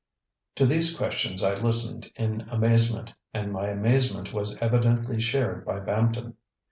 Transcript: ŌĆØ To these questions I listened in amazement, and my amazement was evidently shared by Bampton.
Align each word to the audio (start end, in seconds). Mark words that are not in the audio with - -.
ŌĆØ 0.01 0.55
To 0.55 0.65
these 0.65 0.97
questions 0.97 1.43
I 1.43 1.53
listened 1.53 2.11
in 2.15 2.41
amazement, 2.49 3.13
and 3.35 3.51
my 3.53 3.67
amazement 3.67 4.33
was 4.33 4.55
evidently 4.55 5.21
shared 5.21 5.63
by 5.63 5.79
Bampton. 5.79 6.37